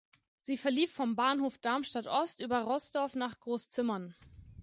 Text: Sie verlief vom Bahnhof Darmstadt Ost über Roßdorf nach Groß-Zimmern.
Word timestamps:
Sie 0.39 0.57
verlief 0.57 0.91
vom 0.91 1.15
Bahnhof 1.15 1.59
Darmstadt 1.59 2.07
Ost 2.07 2.39
über 2.39 2.63
Roßdorf 2.63 3.13
nach 3.13 3.39
Groß-Zimmern. 3.39 4.15